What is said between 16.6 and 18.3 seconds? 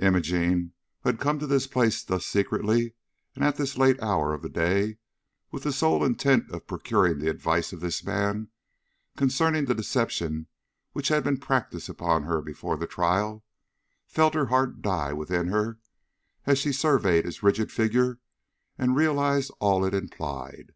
surveyed this rigid figure